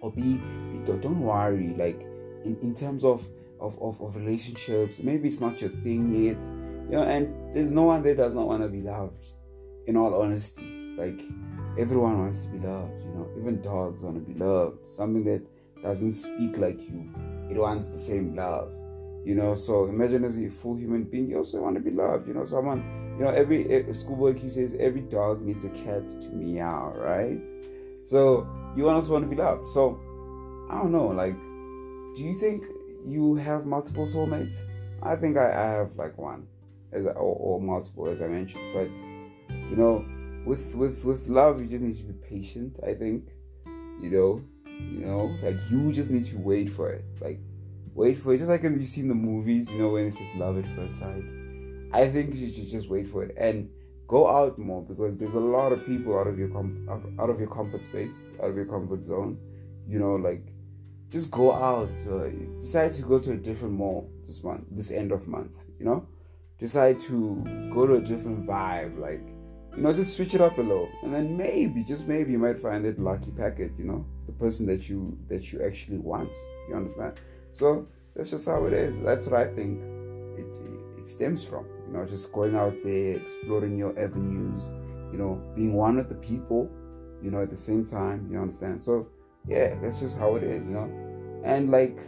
or 0.00 0.12
"Be, 0.12 0.40
be 0.72 0.82
don't 0.84 1.20
worry." 1.20 1.74
Like 1.76 2.00
in, 2.44 2.56
in 2.62 2.74
terms 2.74 3.04
of, 3.04 3.26
of 3.60 3.80
of 3.80 4.00
of 4.00 4.16
relationships, 4.16 5.00
maybe 5.00 5.28
it's 5.28 5.40
not 5.40 5.60
your 5.60 5.70
thing 5.70 6.24
yet. 6.24 6.38
You 6.90 6.96
know, 6.96 7.04
and 7.04 7.54
there's 7.54 7.72
no 7.72 7.84
one 7.84 8.02
that 8.02 8.16
does 8.16 8.34
not 8.34 8.46
want 8.46 8.62
to 8.62 8.68
be 8.68 8.82
loved. 8.82 9.32
In 9.86 9.96
all 9.96 10.22
honesty, 10.22 10.94
like 10.96 11.20
everyone 11.78 12.18
wants 12.18 12.44
to 12.44 12.48
be 12.48 12.58
loved, 12.58 13.02
you 13.02 13.10
know, 13.10 13.28
even 13.38 13.60
dogs 13.62 14.00
want 14.00 14.16
to 14.16 14.20
be 14.20 14.38
loved. 14.38 14.88
Something 14.88 15.24
that 15.24 15.42
doesn't 15.82 16.12
speak 16.12 16.58
like 16.58 16.80
you, 16.80 17.10
it 17.50 17.56
wants 17.56 17.88
the 17.88 17.98
same 17.98 18.34
love, 18.34 18.72
you 19.24 19.34
know. 19.34 19.54
So 19.54 19.86
imagine 19.86 20.24
as 20.24 20.38
a 20.38 20.48
full 20.48 20.76
human 20.76 21.04
being, 21.04 21.30
you 21.30 21.38
also 21.38 21.60
want 21.60 21.76
to 21.76 21.80
be 21.80 21.90
loved, 21.90 22.28
you 22.28 22.34
know. 22.34 22.44
Someone, 22.44 23.16
you 23.18 23.24
know, 23.24 23.30
every 23.30 23.68
eh, 23.70 23.92
schoolboy 23.92 24.38
he 24.38 24.48
says 24.48 24.76
every 24.78 25.02
dog 25.02 25.42
needs 25.42 25.64
a 25.64 25.70
cat 25.70 26.08
to 26.08 26.28
meow, 26.30 26.92
right? 26.96 27.42
So 28.06 28.46
you 28.76 28.88
also 28.88 29.12
want 29.12 29.24
to 29.24 29.30
be 29.30 29.40
loved. 29.40 29.68
So 29.68 29.98
I 30.70 30.78
don't 30.78 30.92
know, 30.92 31.08
like, 31.08 31.38
do 32.16 32.24
you 32.24 32.34
think 32.34 32.64
you 33.06 33.36
have 33.36 33.66
multiple 33.66 34.06
soulmates? 34.06 34.62
I 35.02 35.16
think 35.16 35.36
I, 35.36 35.50
I 35.50 35.70
have 35.70 35.96
like 35.96 36.18
one, 36.18 36.46
as 36.92 37.06
or, 37.06 37.14
or 37.14 37.60
multiple, 37.60 38.08
as 38.08 38.20
I 38.20 38.28
mentioned, 38.28 38.62
but 38.74 38.90
you 39.70 39.76
know 39.76 40.04
with 40.44 40.74
with 40.74 41.04
with 41.04 41.28
love 41.28 41.60
you 41.60 41.66
just 41.66 41.84
need 41.84 41.96
to 41.96 42.02
be 42.02 42.12
patient 42.12 42.78
i 42.86 42.94
think 42.94 43.28
you 44.00 44.10
know 44.10 44.42
you 44.76 45.04
know 45.04 45.36
like 45.42 45.56
you 45.70 45.92
just 45.92 46.10
need 46.10 46.24
to 46.24 46.36
wait 46.38 46.68
for 46.68 46.90
it 46.90 47.04
like 47.20 47.38
wait 47.94 48.16
for 48.16 48.34
it 48.34 48.38
just 48.38 48.50
like 48.50 48.62
you 48.62 48.84
see 48.84 49.02
in 49.02 49.08
the 49.08 49.14
movies 49.14 49.70
you 49.70 49.78
know 49.78 49.90
when 49.90 50.06
it 50.06 50.14
says 50.14 50.32
love 50.36 50.58
at 50.58 50.66
first 50.76 50.98
sight 50.98 51.24
i 51.92 52.08
think 52.08 52.34
you 52.34 52.50
should 52.52 52.68
just 52.68 52.88
wait 52.88 53.06
for 53.06 53.22
it 53.24 53.34
and 53.36 53.68
go 54.10 54.28
out 54.28 54.58
more 54.58 54.82
because 54.82 55.16
there's 55.16 55.34
a 55.34 55.46
lot 55.56 55.70
of 55.70 55.86
people 55.86 56.18
out 56.18 56.26
of 56.26 56.36
your 56.36 56.48
com- 56.48 57.16
out 57.20 57.30
of 57.30 57.38
your 57.38 57.48
comfort 57.48 57.82
space 57.82 58.18
out 58.42 58.50
of 58.50 58.56
your 58.56 58.66
comfort 58.66 59.02
zone 59.02 59.38
you 59.86 60.00
know 60.00 60.16
like 60.16 60.44
just 61.08 61.30
go 61.30 61.52
out 61.52 61.94
uh, 62.10 62.28
decide 62.60 62.92
to 62.92 63.02
go 63.02 63.20
to 63.20 63.30
a 63.32 63.36
different 63.36 63.72
mall 63.72 64.10
this 64.26 64.42
month 64.42 64.64
this 64.72 64.90
end 64.90 65.12
of 65.12 65.28
month 65.28 65.54
you 65.78 65.84
know 65.84 66.04
decide 66.58 67.00
to 67.00 67.16
go 67.72 67.86
to 67.86 67.94
a 67.94 68.00
different 68.00 68.44
vibe 68.46 68.98
like 68.98 69.22
you 69.76 69.82
know, 69.82 69.92
just 69.92 70.16
switch 70.16 70.34
it 70.34 70.40
up 70.40 70.58
a 70.58 70.60
little, 70.60 70.88
and 71.02 71.14
then 71.14 71.36
maybe, 71.36 71.84
just 71.84 72.08
maybe, 72.08 72.32
you 72.32 72.38
might 72.38 72.58
find 72.58 72.84
that 72.84 72.98
lucky 72.98 73.30
packet. 73.30 73.72
You 73.78 73.84
know, 73.84 74.04
the 74.26 74.32
person 74.32 74.66
that 74.66 74.88
you 74.88 75.16
that 75.28 75.52
you 75.52 75.62
actually 75.62 75.98
want. 75.98 76.34
You 76.68 76.74
understand? 76.74 77.20
So 77.52 77.86
that's 78.14 78.30
just 78.30 78.48
how 78.48 78.64
it 78.66 78.72
is. 78.72 79.00
That's 79.00 79.26
what 79.26 79.40
I 79.40 79.46
think 79.46 79.80
it 80.36 80.56
it 80.98 81.06
stems 81.06 81.44
from. 81.44 81.66
You 81.90 81.96
know, 81.96 82.06
just 82.06 82.32
going 82.32 82.54
out 82.54 82.74
there, 82.84 83.16
exploring 83.16 83.76
your 83.76 83.98
avenues. 83.98 84.70
You 85.12 85.18
know, 85.18 85.42
being 85.56 85.74
one 85.74 85.96
with 85.96 86.08
the 86.08 86.14
people. 86.14 86.70
You 87.20 87.30
know, 87.30 87.40
at 87.40 87.50
the 87.50 87.56
same 87.56 87.84
time. 87.84 88.28
You 88.30 88.38
understand? 88.38 88.82
So 88.82 89.08
yeah, 89.46 89.74
that's 89.82 90.00
just 90.00 90.18
how 90.18 90.36
it 90.36 90.44
is. 90.44 90.66
You 90.66 90.72
know, 90.72 91.42
and 91.44 91.70
like 91.70 91.98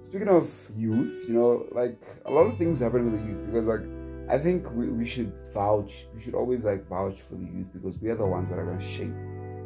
speaking 0.00 0.28
of 0.28 0.48
youth, 0.76 1.24
you 1.26 1.34
know, 1.34 1.66
like 1.72 2.00
a 2.24 2.30
lot 2.30 2.42
of 2.42 2.56
things 2.56 2.80
happen 2.80 3.10
with 3.10 3.20
the 3.20 3.26
youth 3.26 3.44
because 3.46 3.66
like 3.66 3.82
I 4.28 4.38
think 4.38 4.70
we, 4.72 4.88
we 4.88 5.06
should 5.06 5.32
vouch, 5.52 6.06
we 6.14 6.20
should 6.20 6.34
always 6.34 6.64
like 6.64 6.84
vouch 6.86 7.20
for 7.20 7.34
the 7.34 7.44
youth 7.44 7.72
because 7.72 7.98
we 7.98 8.10
are 8.10 8.16
the 8.16 8.26
ones 8.26 8.50
that 8.50 8.58
are 8.58 8.64
going 8.64 8.78
to 8.78 8.84
shape 8.84 9.14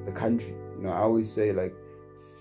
the 0.05 0.12
country. 0.12 0.55
You 0.76 0.83
know, 0.83 0.90
I 0.90 0.99
always 0.99 1.31
say 1.31 1.52
like, 1.52 1.75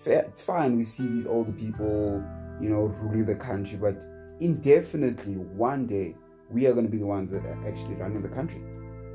it's 0.05 0.41
fine, 0.41 0.75
we 0.75 0.83
see 0.83 1.07
these 1.07 1.27
older 1.27 1.51
people, 1.51 2.23
you 2.59 2.69
know, 2.69 2.88
ruling 3.01 3.25
the 3.25 3.35
country, 3.35 3.77
but 3.77 4.01
indefinitely 4.39 5.35
one 5.35 5.85
day 5.85 6.15
we 6.51 6.65
are 6.67 6.73
going 6.73 6.85
to 6.85 6.91
be 6.91 6.97
the 6.97 7.05
ones 7.05 7.31
that 7.31 7.45
are 7.45 7.67
actually 7.67 7.95
running 7.95 8.21
the 8.21 8.29
country. 8.29 8.61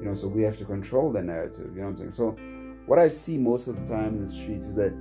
You 0.01 0.07
know, 0.07 0.15
so 0.15 0.29
we 0.29 0.43
have 0.43 0.59
to 0.59 0.65
control 0.65 1.13
the 1.13 1.23
narrative, 1.23 1.71
you 1.75 1.81
know 1.81 1.89
what 1.89 2.01
I'm 2.01 2.11
saying? 2.11 2.13
So 2.13 2.37
what 2.87 2.99
I 2.99 3.09
see 3.09 3.39
most 3.39 3.69
of 3.69 3.81
the 3.81 3.89
time 3.89 4.17
in 4.17 4.27
the 4.27 4.33
streets 4.33 4.67
is 4.67 4.75
that 4.75 4.95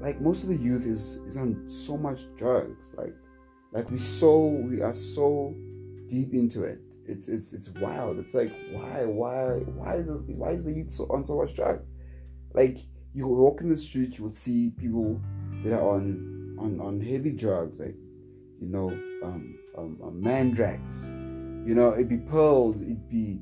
like 0.00 0.20
most 0.20 0.42
of 0.42 0.48
the 0.48 0.56
youth 0.56 0.86
is 0.86 1.16
is 1.26 1.36
on 1.36 1.68
so 1.68 1.96
much 1.96 2.22
drugs. 2.36 2.92
Like 2.94 3.14
like 3.72 3.90
we 3.90 3.98
so 3.98 4.38
we 4.38 4.80
are 4.82 4.94
so 4.94 5.54
deep 6.08 6.32
into 6.32 6.62
it 6.62 6.80
it's 7.08 7.28
it's 7.28 7.52
it's 7.52 7.70
wild. 7.70 8.18
It's 8.18 8.34
like 8.34 8.52
why 8.70 9.04
why 9.04 9.46
why 9.74 9.94
is 9.96 10.06
this 10.06 10.20
why 10.26 10.50
is 10.50 10.64
the 10.64 10.72
youth 10.72 10.92
so, 10.92 11.04
on 11.10 11.24
so 11.24 11.38
much 11.38 11.54
drugs? 11.54 11.84
Like 12.52 12.78
you 13.14 13.26
walk 13.26 13.62
in 13.62 13.68
the 13.68 13.76
street, 13.76 14.18
you 14.18 14.24
would 14.24 14.36
see 14.36 14.70
people 14.76 15.20
that 15.64 15.72
are 15.72 15.96
on 15.96 16.56
on 16.58 16.80
on 16.80 17.00
heavy 17.00 17.30
drugs, 17.30 17.80
like 17.80 17.96
you 18.60 18.68
know, 18.68 18.90
um, 19.24 19.58
um, 19.76 19.98
um 20.04 20.20
mandrax. 20.22 21.14
You 21.68 21.74
know, 21.74 21.92
it'd 21.92 22.08
be 22.08 22.16
pearls, 22.16 22.80
it'd 22.80 23.10
be 23.10 23.40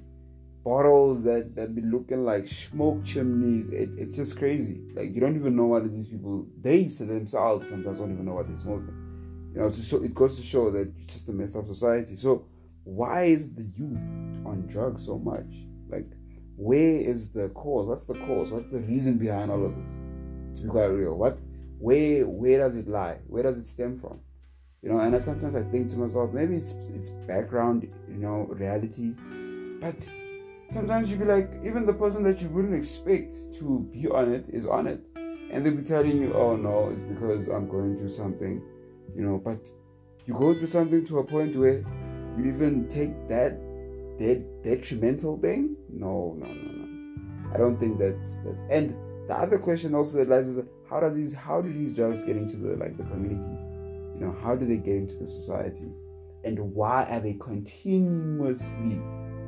bottles 0.64 1.22
that 1.22 1.54
that 1.54 1.76
be 1.76 1.80
looking 1.82 2.24
like 2.24 2.48
smoke 2.48 3.04
chimneys. 3.04 3.70
It, 3.70 3.90
it's 3.96 4.16
just 4.16 4.36
crazy. 4.36 4.80
Like 4.94 5.14
you 5.14 5.20
don't 5.20 5.36
even 5.36 5.54
know 5.54 5.66
what 5.66 5.88
these 5.92 6.08
people 6.08 6.44
they 6.60 6.82
themselves 6.88 7.70
sometimes 7.70 8.00
don't 8.00 8.12
even 8.12 8.24
know 8.24 8.34
what 8.34 8.48
they're 8.48 8.56
smoking. 8.56 9.52
You 9.54 9.60
know, 9.60 9.70
so 9.70 10.02
it 10.02 10.12
goes 10.12 10.36
to 10.38 10.42
show 10.42 10.72
that 10.72 10.92
it's 11.04 11.14
just 11.14 11.28
a 11.28 11.32
messed 11.32 11.54
up 11.54 11.66
society. 11.66 12.16
So 12.16 12.46
why 12.82 13.26
is 13.26 13.54
the 13.54 13.62
youth 13.62 14.02
on 14.44 14.66
drugs 14.66 15.06
so 15.06 15.20
much? 15.20 15.46
Like, 15.88 16.10
where 16.56 17.00
is 17.00 17.30
the 17.30 17.50
cause? 17.50 17.86
What's 17.86 18.02
the 18.06 18.14
cause? 18.14 18.50
What's 18.50 18.68
the 18.72 18.80
reason 18.80 19.18
behind 19.18 19.52
all 19.52 19.64
of 19.64 19.76
this? 19.76 19.92
To 20.56 20.62
be 20.64 20.68
quite 20.68 20.86
real, 20.86 21.14
what, 21.14 21.38
where, 21.78 22.26
where 22.26 22.58
does 22.58 22.76
it 22.76 22.88
lie? 22.88 23.18
Where 23.28 23.44
does 23.44 23.56
it 23.56 23.68
stem 23.68 24.00
from? 24.00 24.18
You 24.86 24.92
know, 24.92 25.00
and 25.00 25.16
I 25.16 25.18
sometimes 25.18 25.56
I 25.56 25.64
think 25.64 25.90
to 25.90 25.96
myself, 25.96 26.32
maybe 26.32 26.54
it's 26.54 26.74
it's 26.94 27.10
background, 27.26 27.92
you 28.08 28.18
know, 28.18 28.46
realities, 28.50 29.20
but 29.80 30.08
sometimes 30.70 31.10
you 31.10 31.16
be 31.16 31.24
like, 31.24 31.50
even 31.64 31.84
the 31.84 31.92
person 31.92 32.22
that 32.22 32.40
you 32.40 32.48
wouldn't 32.50 32.72
expect 32.72 33.34
to 33.54 33.80
be 33.92 34.06
on 34.06 34.32
it 34.32 34.48
is 34.50 34.64
on 34.64 34.86
it, 34.86 35.00
and 35.16 35.66
they'll 35.66 35.74
be 35.74 35.82
telling 35.82 36.18
you, 36.18 36.32
oh 36.34 36.54
no, 36.54 36.90
it's 36.90 37.02
because 37.02 37.48
I'm 37.48 37.68
going 37.68 37.96
through 37.96 38.10
something, 38.10 38.62
you 39.16 39.24
know, 39.24 39.42
but 39.44 39.58
you 40.24 40.34
go 40.34 40.54
through 40.54 40.68
something 40.68 41.04
to 41.06 41.18
a 41.18 41.24
point 41.24 41.56
where 41.56 41.84
you 42.38 42.44
even 42.44 42.86
take 42.88 43.26
that 43.26 43.58
that 44.20 44.62
detrimental 44.62 45.36
thing? 45.38 45.76
No, 45.90 46.36
no, 46.38 46.46
no, 46.46 46.84
no. 46.84 47.52
I 47.52 47.58
don't 47.58 47.76
think 47.80 47.98
that's 47.98 48.38
that's 48.38 48.62
and 48.70 48.94
the 49.26 49.34
other 49.34 49.58
question 49.58 49.96
also 49.96 50.18
that 50.18 50.28
lies 50.28 50.46
is 50.46 50.64
how 50.88 51.00
does 51.00 51.16
these 51.16 51.34
how 51.34 51.60
do 51.60 51.72
these 51.72 51.92
drugs 51.92 52.22
get 52.22 52.36
into 52.36 52.56
the 52.56 52.76
like 52.76 52.96
the 52.96 53.02
communities? 53.02 53.75
You 54.18 54.26
know, 54.26 54.36
how 54.42 54.56
do 54.56 54.66
they 54.66 54.76
get 54.76 54.96
into 54.96 55.16
the 55.16 55.26
society? 55.26 55.92
And 56.44 56.58
why 56.74 57.04
are 57.10 57.20
they 57.20 57.34
continuously 57.34 59.00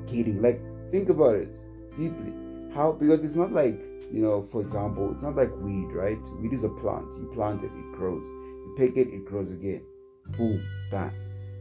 getting 0.07 0.43
like 0.43 0.61
think 0.91 1.09
about 1.09 1.37
it 1.37 1.49
deeply. 1.97 2.33
How 2.75 2.93
because 2.93 3.25
it's 3.25 3.37
not 3.37 3.53
like, 3.53 3.81
you 4.13 4.23
know, 4.23 4.43
for 4.43 4.61
example, 4.61 5.13
it's 5.13 5.23
not 5.23 5.37
like 5.37 5.55
weed, 5.59 5.89
right? 5.93 6.21
Weed 6.41 6.53
is 6.53 6.65
a 6.65 6.69
plant. 6.69 7.07
You 7.19 7.31
plant 7.33 7.63
it, 7.63 7.71
it 7.75 7.93
grows. 7.93 8.25
You 8.25 8.75
pick 8.77 8.97
it, 8.97 9.09
it 9.09 9.25
grows 9.27 9.53
again. 9.53 9.83
Boom, 10.37 10.63
done. 10.91 11.13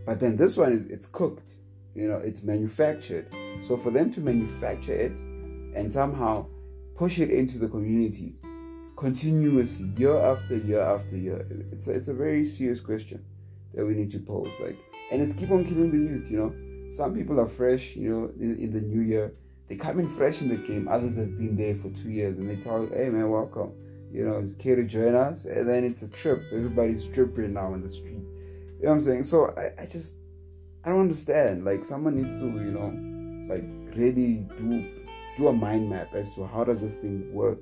But 0.06 0.20
then 0.20 0.38
this 0.38 0.58
one 0.58 0.74
is 0.74 0.88
it's 0.88 1.08
cooked, 1.08 1.54
you 1.96 2.08
know, 2.08 2.18
it's 2.18 2.44
manufactured. 2.44 3.28
So 3.62 3.78
for 3.78 3.92
them 3.92 4.12
to 4.12 4.22
manufacture 4.22 4.94
it 4.94 5.14
and 5.76 5.92
somehow 5.92 6.46
push 6.96 7.20
it 7.20 7.30
into 7.30 7.58
the 7.58 7.68
communities 7.68 8.40
continuously, 8.98 9.88
year 9.96 10.18
after 10.18 10.58
year 10.58 10.82
after 10.82 11.16
year, 11.16 11.48
it's 11.72 11.88
a, 11.88 11.94
it's 11.94 12.10
a 12.10 12.14
very 12.14 12.44
serious 12.44 12.82
question 12.82 13.24
that 13.74 13.86
we 13.86 13.94
need 13.94 14.12
to 14.12 14.20
pose. 14.20 14.52
Like, 14.60 14.78
and 15.12 15.22
it's 15.22 15.36
keep 15.36 15.52
on 15.52 15.64
killing 15.64 15.92
the 15.92 15.98
youth. 15.98 16.30
You 16.30 16.38
know, 16.38 16.92
some 16.92 17.16
people 17.16 17.40
are 17.40 17.48
fresh. 17.48 17.96
You 17.96 18.10
know, 18.10 18.32
in, 18.40 18.58
in 18.58 18.74
the 18.74 18.82
new 18.82 19.02
year, 19.02 19.34
they 19.70 19.76
come 19.76 20.00
in 20.00 20.10
fresh 20.10 20.42
in 20.42 20.50
the 20.50 20.58
game. 20.58 20.88
Others 20.90 21.18
have 21.18 21.38
been 21.38 21.56
there 21.56 21.76
for 21.76 21.90
two 21.92 22.10
years, 22.10 22.38
and 22.40 22.50
they 22.50 22.58
tell, 22.58 22.86
"Hey 22.88 23.10
man, 23.10 23.30
welcome." 23.30 23.72
You 24.12 24.26
know, 24.26 24.50
care 24.58 24.76
to 24.76 24.84
join 24.84 25.16
us? 25.16 25.46
And 25.46 25.68
then 25.70 25.84
it's 25.84 26.02
a 26.02 26.08
trip. 26.08 26.42
Everybody's 26.52 27.06
tripping 27.06 27.54
now 27.54 27.74
in 27.74 27.82
the 27.82 27.90
street. 27.90 28.14
You 28.14 28.84
know 28.84 28.90
what 28.90 28.96
I'm 28.96 29.02
saying? 29.02 29.24
So 29.24 29.54
I, 29.58 29.84
I 29.84 29.86
just 29.86 30.16
I 30.84 30.90
don't 30.90 31.02
understand. 31.02 31.66
Like 31.66 31.86
someone 31.86 32.16
needs 32.16 32.34
to, 32.40 32.46
you 32.46 32.72
know, 32.72 33.54
like 33.54 33.66
really 33.96 34.46
do 34.58 34.90
do 35.36 35.50
a 35.50 35.54
mind 35.54 35.90
map 35.90 36.16
as 36.16 36.34
to 36.36 36.48
how 36.48 36.64
does 36.64 36.80
this 36.80 36.96
thing 36.96 37.32
work, 37.34 37.60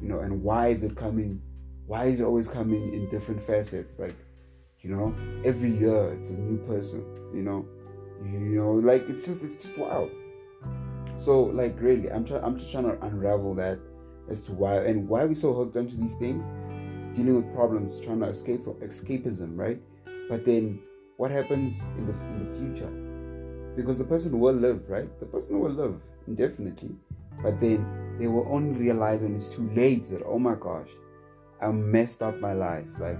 you 0.00 0.08
know, 0.08 0.20
and 0.20 0.42
why 0.42 0.68
is 0.68 0.82
it 0.84 0.96
coming? 0.96 1.42
Why 1.86 2.04
is 2.06 2.20
it 2.20 2.24
always 2.24 2.48
coming 2.48 2.94
in 2.94 3.10
different 3.10 3.42
facets? 3.42 3.98
Like, 3.98 4.14
you 4.80 4.94
know, 4.94 5.14
every 5.44 5.76
year 5.76 6.12
it's 6.14 6.30
a 6.30 6.38
new 6.38 6.58
person, 6.66 7.04
you 7.34 7.42
know, 7.42 7.66
you 8.24 8.38
know, 8.38 8.72
like 8.72 9.08
it's 9.08 9.24
just 9.24 9.42
it's 9.42 9.56
just 9.56 9.76
wild. 9.76 10.10
So 11.18 11.42
like 11.42 11.78
really, 11.80 12.10
I'm 12.10 12.24
trying 12.24 12.44
I'm 12.44 12.58
just 12.58 12.72
trying 12.72 12.84
to 12.84 13.00
unravel 13.04 13.54
that 13.56 13.78
as 14.30 14.40
to 14.42 14.52
why 14.52 14.76
and 14.84 15.08
why 15.08 15.24
we 15.26 15.34
so 15.34 15.52
hooked 15.52 15.76
onto 15.76 15.96
these 15.96 16.14
things, 16.14 16.46
dealing 17.16 17.36
with 17.36 17.54
problems, 17.54 18.00
trying 18.00 18.20
to 18.20 18.26
escape 18.26 18.64
from 18.64 18.74
escapism, 18.74 19.58
right? 19.58 19.80
But 20.28 20.46
then 20.46 20.80
what 21.16 21.30
happens 21.30 21.80
in 21.98 22.06
the 22.06 22.12
in 22.12 22.38
the 22.44 22.58
future? 22.58 22.90
Because 23.76 23.98
the 23.98 24.04
person 24.04 24.38
will 24.38 24.54
live, 24.54 24.88
right? 24.88 25.08
The 25.20 25.26
person 25.26 25.58
will 25.60 25.72
live 25.72 26.00
indefinitely, 26.26 26.94
but 27.42 27.60
then 27.60 27.84
they 28.20 28.28
will 28.28 28.46
only 28.50 28.78
realize 28.78 29.22
when 29.22 29.34
it's 29.34 29.48
too 29.48 29.68
late 29.74 30.04
that 30.10 30.22
oh 30.24 30.38
my 30.38 30.54
gosh, 30.54 30.90
I 31.60 31.68
messed 31.68 32.22
up 32.22 32.38
my 32.38 32.52
life 32.52 32.86
like 32.98 33.18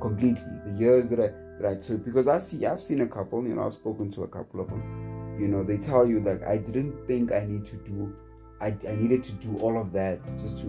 completely. 0.00 0.42
The 0.66 0.72
years 0.72 1.08
that 1.08 1.20
I 1.20 1.28
that 1.60 1.70
I 1.70 1.80
took 1.80 2.04
because 2.04 2.28
I 2.28 2.38
see 2.40 2.66
I've 2.66 2.82
seen 2.82 3.00
a 3.00 3.06
couple, 3.06 3.42
you 3.46 3.54
know, 3.54 3.66
I've 3.66 3.74
spoken 3.74 4.10
to 4.12 4.24
a 4.24 4.28
couple 4.28 4.60
of 4.60 4.68
them. 4.68 5.38
You 5.40 5.48
know, 5.48 5.62
they 5.62 5.78
tell 5.78 6.06
you 6.06 6.20
like 6.20 6.42
I 6.42 6.58
didn't 6.58 7.06
think 7.06 7.32
I 7.32 7.46
need 7.46 7.64
to 7.66 7.76
do 7.76 8.14
I, 8.60 8.76
I 8.88 8.94
needed 8.94 9.24
to 9.24 9.32
do 9.32 9.56
all 9.58 9.80
of 9.80 9.92
that 9.92 10.24
just 10.42 10.58
to 10.60 10.66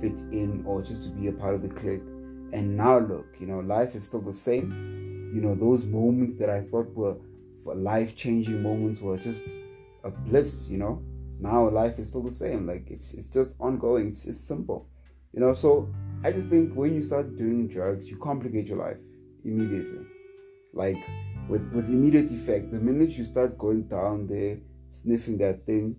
fit 0.00 0.20
in 0.32 0.62
or 0.66 0.82
just 0.82 1.02
to 1.04 1.10
be 1.10 1.28
a 1.28 1.32
part 1.32 1.54
of 1.54 1.62
the 1.62 1.68
clique. 1.68 2.02
And 2.52 2.76
now 2.76 2.98
look, 2.98 3.26
you 3.40 3.46
know, 3.46 3.60
life 3.60 3.94
is 3.94 4.04
still 4.04 4.22
the 4.22 4.32
same 4.32 4.98
you 5.32 5.42
know, 5.42 5.54
those 5.54 5.84
moments 5.84 6.36
that 6.38 6.48
I 6.48 6.62
thought 6.62 6.88
were 6.94 7.16
life 7.64 8.16
changing 8.16 8.62
moments 8.62 9.00
were 9.00 9.18
just 9.18 9.44
a 10.04 10.10
bliss, 10.10 10.70
you 10.70 10.78
know. 10.78 11.02
Now 11.40 11.68
life 11.68 11.98
is 11.98 12.08
still 12.08 12.22
the 12.22 12.30
same. 12.30 12.66
Like 12.66 12.90
it's 12.90 13.14
it's 13.14 13.28
just 13.28 13.54
ongoing. 13.60 14.08
It's, 14.08 14.26
it's 14.26 14.40
simple. 14.40 14.88
You 15.32 15.40
know, 15.40 15.54
so 15.54 15.92
I 16.24 16.32
just 16.32 16.48
think 16.48 16.74
when 16.74 16.94
you 16.94 17.02
start 17.02 17.36
doing 17.36 17.68
drugs, 17.68 18.08
you 18.08 18.16
complicate 18.16 18.66
your 18.66 18.78
life 18.78 18.96
immediately. 19.44 20.04
Like 20.72 20.98
with 21.48 21.62
with 21.72 21.88
immediate 21.88 22.30
effect. 22.32 22.70
The 22.70 22.78
minute 22.78 23.10
you 23.10 23.24
start 23.24 23.58
going 23.58 23.84
down 23.84 24.26
there, 24.26 24.58
sniffing 24.90 25.38
that 25.38 25.64
thing, 25.66 25.96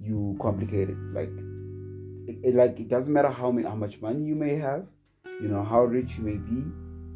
you 0.00 0.36
complicate 0.40 0.90
it. 0.90 0.98
Like 1.12 1.30
it, 2.26 2.38
it 2.48 2.54
like 2.54 2.78
it 2.80 2.88
doesn't 2.88 3.12
matter 3.12 3.30
how 3.30 3.50
many, 3.50 3.66
how 3.66 3.74
much 3.74 4.00
money 4.00 4.24
you 4.24 4.34
may 4.34 4.56
have, 4.56 4.86
you 5.40 5.48
know, 5.48 5.62
how 5.62 5.84
rich 5.84 6.18
you 6.18 6.24
may 6.24 6.36
be, 6.36 6.64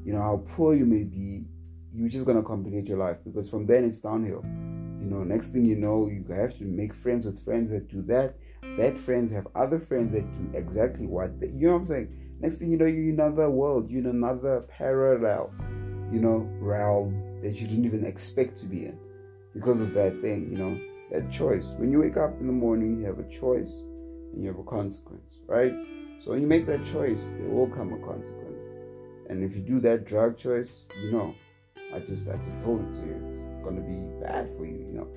you 0.04 0.12
know, 0.12 0.20
how 0.20 0.44
poor 0.48 0.74
you 0.74 0.86
may 0.86 1.04
be, 1.04 1.46
you're 1.92 2.08
just 2.08 2.26
gonna 2.26 2.42
complicate 2.42 2.88
your 2.88 2.98
life 2.98 3.18
because 3.24 3.48
from 3.48 3.66
then 3.66 3.84
it's 3.84 3.98
downhill. 3.98 4.44
Know, 5.14 5.22
next 5.22 5.50
thing 5.50 5.64
you 5.64 5.76
know, 5.76 6.08
you 6.08 6.24
have 6.34 6.58
to 6.58 6.64
make 6.64 6.92
friends 6.92 7.24
with 7.24 7.44
friends 7.44 7.70
that 7.70 7.88
do 7.88 8.02
that. 8.02 8.34
That 8.76 8.98
friends 8.98 9.30
have 9.30 9.46
other 9.54 9.78
friends 9.78 10.12
that 10.12 10.22
do 10.22 10.58
exactly 10.58 11.06
what 11.06 11.38
they, 11.40 11.48
you 11.48 11.68
know 11.68 11.74
what 11.74 11.80
I'm 11.80 11.86
saying. 11.86 12.36
Next 12.40 12.56
thing 12.56 12.70
you 12.70 12.76
know, 12.76 12.86
you're 12.86 13.04
in 13.04 13.20
another 13.20 13.48
world, 13.48 13.88
you're 13.88 14.00
in 14.00 14.06
another 14.06 14.62
parallel, 14.62 15.52
you 16.10 16.20
know, 16.20 16.48
realm 16.58 17.40
that 17.42 17.60
you 17.60 17.68
didn't 17.68 17.84
even 17.84 18.04
expect 18.04 18.58
to 18.58 18.66
be 18.66 18.86
in 18.86 18.98
because 19.54 19.80
of 19.80 19.94
that 19.94 20.20
thing, 20.20 20.50
you 20.50 20.58
know, 20.58 20.80
that 21.12 21.30
choice. 21.30 21.74
When 21.76 21.92
you 21.92 22.00
wake 22.00 22.16
up 22.16 22.40
in 22.40 22.48
the 22.48 22.52
morning, 22.52 22.98
you 22.98 23.06
have 23.06 23.20
a 23.20 23.28
choice 23.28 23.82
and 24.32 24.42
you 24.42 24.48
have 24.48 24.58
a 24.58 24.64
consequence, 24.64 25.38
right? 25.46 25.72
So 26.18 26.32
when 26.32 26.40
you 26.40 26.48
make 26.48 26.66
that 26.66 26.84
choice, 26.84 27.32
there 27.38 27.50
will 27.50 27.68
come 27.68 27.92
a 27.92 28.04
consequence. 28.04 28.64
And 29.28 29.44
if 29.44 29.54
you 29.54 29.62
do 29.62 29.78
that 29.80 30.06
drug 30.06 30.36
choice, 30.36 30.86
you 31.00 31.12
know, 31.12 31.34
I 31.94 32.00
just 32.00 32.28
I 32.28 32.36
just 32.38 32.60
told 32.60 32.80
it 32.80 33.00
to 33.00 33.06
you. 33.06 33.22
It's, 33.30 33.40
it's 33.40 33.60
gonna 33.60 33.80
be 33.80 34.26
bad 34.26 34.48
for 34.56 34.66
you. 34.66 34.78
You 34.78 34.92
know, 34.98 35.08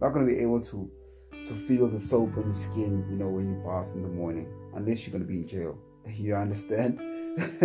not 0.00 0.10
gonna 0.10 0.26
be 0.26 0.38
able 0.38 0.60
to 0.62 0.90
to 1.30 1.54
feel 1.54 1.86
the 1.86 2.00
soap 2.00 2.36
on 2.36 2.44
your 2.46 2.54
skin. 2.54 3.06
You 3.08 3.16
know, 3.16 3.28
when 3.28 3.48
you 3.48 3.62
bath 3.64 3.86
in 3.94 4.02
the 4.02 4.08
morning, 4.08 4.48
unless 4.74 5.06
you're 5.06 5.12
gonna 5.12 5.24
be 5.24 5.36
in 5.36 5.48
jail. 5.48 5.78
You 6.06 6.34
understand? 6.34 7.00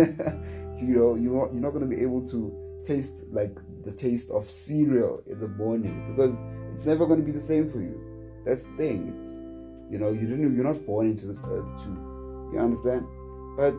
you 0.78 0.94
know, 0.96 1.14
you 1.14 1.34
you're 1.52 1.52
not 1.52 1.70
gonna 1.70 1.86
be 1.86 2.00
able 2.00 2.26
to 2.30 2.82
taste 2.86 3.12
like 3.30 3.54
the 3.84 3.92
taste 3.92 4.30
of 4.30 4.48
cereal 4.48 5.22
in 5.26 5.38
the 5.40 5.48
morning 5.48 6.14
because 6.14 6.34
it's 6.74 6.86
never 6.86 7.06
gonna 7.06 7.22
be 7.22 7.32
the 7.32 7.42
same 7.42 7.70
for 7.70 7.80
you. 7.80 8.00
That's 8.46 8.62
the 8.62 8.76
thing. 8.76 9.14
It's 9.18 9.28
you 9.92 9.98
know 9.98 10.12
you 10.12 10.26
didn't 10.26 10.54
you're 10.54 10.64
not 10.64 10.86
born 10.86 11.08
into 11.08 11.26
this 11.26 11.40
earth 11.44 11.66
to 11.84 12.50
you 12.52 12.58
understand, 12.58 13.04
but 13.56 13.76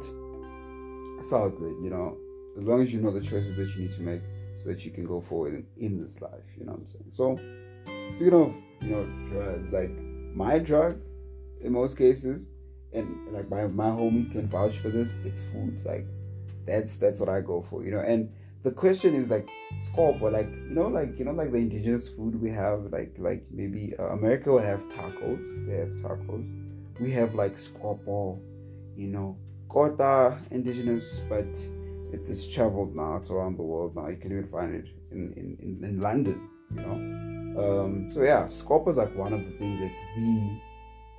it's 1.17 1.33
all 1.33 1.49
good. 1.49 1.75
You 1.81 1.89
know, 1.89 2.17
as 2.57 2.63
long 2.63 2.81
as 2.83 2.93
you 2.93 3.01
know 3.01 3.11
the 3.11 3.21
choices 3.21 3.55
that 3.55 3.73
you 3.75 3.83
need 3.83 3.93
to 3.93 4.01
make 4.01 4.21
so 4.61 4.69
that 4.69 4.85
you 4.85 4.91
can 4.91 5.05
go 5.05 5.21
forward 5.21 5.53
in, 5.53 5.65
in 5.77 6.01
this 6.01 6.21
life. 6.21 6.43
You 6.57 6.65
know 6.65 6.73
what 6.73 6.81
I'm 6.81 6.87
saying? 6.87 7.05
So, 7.11 7.39
speaking 8.11 8.33
of, 8.33 8.53
you 8.81 8.89
know, 8.89 9.05
drugs, 9.27 9.71
like 9.71 9.91
my 10.35 10.59
drug 10.59 11.01
in 11.61 11.73
most 11.73 11.97
cases, 11.97 12.47
and 12.93 13.31
like 13.31 13.49
my, 13.49 13.67
my 13.67 13.89
homies 13.89 14.31
can 14.31 14.47
vouch 14.47 14.77
for 14.77 14.89
this, 14.89 15.15
it's 15.23 15.41
food. 15.41 15.81
Like, 15.85 16.05
that's 16.65 16.97
that's 16.97 17.19
what 17.19 17.29
I 17.29 17.41
go 17.41 17.65
for, 17.69 17.83
you 17.83 17.91
know. 17.91 17.99
And 17.99 18.29
the 18.63 18.71
question 18.71 19.15
is 19.15 19.29
like 19.29 19.49
scope 19.79 20.21
or 20.21 20.29
like 20.29 20.49
you 20.49 20.75
know 20.75 20.87
like 20.87 21.17
you 21.17 21.25
know 21.25 21.31
like 21.31 21.51
the 21.51 21.57
indigenous 21.57 22.09
food 22.09 22.39
we 22.39 22.51
have 22.51 22.81
like 22.91 23.15
like 23.17 23.43
maybe 23.49 23.93
uh, 23.97 24.09
America 24.09 24.51
will 24.51 24.59
have 24.59 24.79
tacos 24.81 25.67
they 25.67 25.77
have 25.77 25.89
tacos 26.03 26.45
we 26.99 27.11
have 27.11 27.33
like 27.33 27.55
scopo 27.55 28.39
you 28.95 29.07
know 29.07 29.35
kota 29.67 30.37
indigenous 30.51 31.23
but 31.27 31.47
it's, 32.11 32.29
it's 32.29 32.47
traveled 32.47 32.95
now. 32.95 33.15
It's 33.17 33.31
around 33.31 33.57
the 33.57 33.63
world 33.63 33.95
now. 33.95 34.07
You 34.07 34.17
can 34.17 34.31
even 34.31 34.47
find 34.47 34.75
it 34.75 34.87
in, 35.11 35.33
in, 35.33 35.79
in, 35.83 35.99
London, 35.99 36.49
you 36.75 36.81
know. 36.81 37.83
Um, 37.83 38.11
so 38.11 38.23
yeah, 38.23 38.45
Scopa 38.45 38.89
is 38.89 38.97
like 38.97 39.15
one 39.15 39.33
of 39.33 39.43
the 39.43 39.51
things 39.51 39.79
that 39.79 39.91
we 40.17 40.61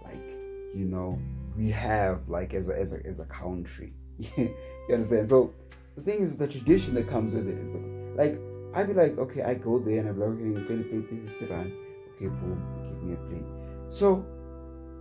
like, 0.05 0.29
you 0.75 0.87
know, 0.87 1.19
we 1.57 1.71
have 1.71 2.29
like 2.29 2.55
as 2.55 2.69
a 2.69 2.79
as 2.79 2.95
a, 2.95 3.07
as 3.07 3.21
a 3.21 3.27
country. 3.27 3.93
you 4.19 4.55
understand? 4.91 5.29
So 5.29 5.55
the 5.97 6.03
thing 6.03 6.23
is 6.23 6.37
the 6.37 6.49
tradition 6.49 6.95
that 6.95 7.09
comes 7.09 7.35
with 7.35 7.49
it 7.49 7.59
is 7.59 8.17
like 8.17 8.39
I'd 8.75 8.89
be 8.89 8.95
like, 8.95 9.19
okay, 9.19 9.43
I 9.43 9.55
go 9.55 9.79
there 9.79 9.99
and 9.99 10.09
I'm 10.09 10.19
like, 10.19 10.65
okay, 10.65 10.83
50, 10.83 11.29
50 11.29 11.47
rand. 11.47 11.73
Okay, 12.15 12.27
boom, 12.27 12.63
give 12.89 13.03
me 13.03 13.15
a 13.15 13.17
plate. 13.29 13.45
So 13.91 14.25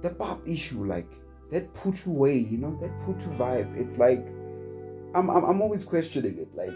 the 0.01 0.09
pop 0.09 0.45
issue, 0.45 0.83
like 0.85 1.09
that 1.51 1.73
put 1.73 2.05
way, 2.05 2.37
you 2.37 2.57
know, 2.57 2.77
that 2.81 2.91
put 3.05 3.17
vibe. 3.37 3.77
It's 3.77 3.97
like 3.97 4.25
I'm, 5.13 5.29
I'm, 5.29 5.43
I'm 5.43 5.61
always 5.61 5.85
questioning 5.85 6.37
it, 6.37 6.55
like, 6.55 6.73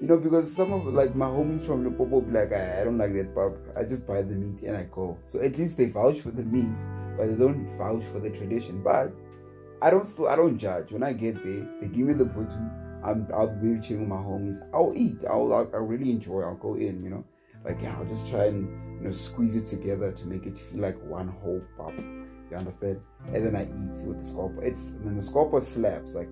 you 0.00 0.08
know, 0.08 0.18
because 0.18 0.54
some 0.54 0.72
of 0.72 0.86
like 0.86 1.14
my 1.14 1.26
homies 1.26 1.66
from 1.66 1.84
Limpopo 1.84 2.20
be 2.20 2.32
like, 2.32 2.52
I, 2.52 2.80
I 2.80 2.84
don't 2.84 2.98
like 2.98 3.12
that 3.14 3.34
pub. 3.34 3.54
I 3.76 3.84
just 3.84 4.06
buy 4.06 4.22
the 4.22 4.34
meat 4.34 4.62
and 4.62 4.76
I 4.76 4.84
go. 4.84 5.16
So 5.24 5.40
at 5.40 5.56
least 5.56 5.76
they 5.76 5.86
vouch 5.86 6.20
for 6.20 6.30
the 6.30 6.42
meat, 6.42 6.74
but 7.16 7.28
they 7.28 7.36
don't 7.36 7.66
vouch 7.78 8.04
for 8.12 8.20
the 8.20 8.30
tradition. 8.30 8.82
But 8.82 9.12
I 9.80 9.90
don't 9.90 10.06
still 10.06 10.28
I 10.28 10.36
don't 10.36 10.58
judge. 10.58 10.90
When 10.90 11.02
I 11.02 11.12
get 11.12 11.42
there, 11.44 11.66
they 11.80 11.88
give 11.88 12.06
me 12.06 12.14
the 12.14 12.24
putu. 12.24 12.58
I'm 13.04 13.28
I'll 13.32 13.48
be 13.48 13.80
chilling 13.80 14.00
with 14.00 14.08
my 14.08 14.16
homies. 14.16 14.66
I'll 14.74 14.92
eat. 14.96 15.24
I'll 15.28 15.52
I'll 15.54 15.80
really 15.82 16.10
enjoy. 16.10 16.40
I'll 16.42 16.56
go 16.56 16.74
in. 16.74 17.02
You 17.02 17.10
know, 17.10 17.24
like 17.64 17.80
yeah, 17.80 17.96
I'll 17.98 18.06
just 18.06 18.28
try 18.28 18.46
and 18.46 18.68
you 18.98 19.06
know 19.06 19.12
squeeze 19.12 19.56
it 19.56 19.66
together 19.66 20.10
to 20.12 20.26
make 20.26 20.46
it 20.46 20.58
feel 20.58 20.80
like 20.80 21.00
one 21.04 21.28
whole 21.28 21.62
pop. 21.76 21.92
You 22.50 22.56
understand? 22.56 23.00
And 23.32 23.46
then 23.46 23.56
I 23.56 23.62
eat 23.62 24.06
with 24.06 24.20
the 24.20 24.26
scorpio. 24.26 24.60
It's 24.60 24.90
and 24.90 25.06
then 25.06 25.16
the 25.16 25.22
scorpio 25.22 25.60
slaps 25.60 26.14
like 26.14 26.30